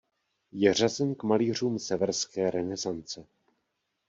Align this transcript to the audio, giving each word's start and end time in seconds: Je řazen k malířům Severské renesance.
Je 0.51 0.73
řazen 0.73 1.15
k 1.15 1.23
malířům 1.23 1.79
Severské 1.79 2.51
renesance. 2.51 3.25